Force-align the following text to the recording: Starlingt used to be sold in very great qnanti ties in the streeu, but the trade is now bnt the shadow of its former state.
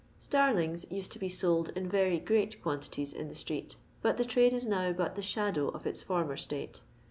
Starlingt 0.19 0.91
used 0.91 1.11
to 1.11 1.19
be 1.19 1.29
sold 1.29 1.69
in 1.75 1.87
very 1.87 2.17
great 2.19 2.59
qnanti 2.63 2.89
ties 2.89 3.13
in 3.13 3.27
the 3.27 3.35
streeu, 3.35 3.75
but 4.01 4.17
the 4.17 4.25
trade 4.25 4.51
is 4.51 4.65
now 4.65 4.91
bnt 4.91 5.13
the 5.13 5.21
shadow 5.21 5.67
of 5.67 5.85
its 5.85 6.01
former 6.01 6.35
state. 6.35 6.81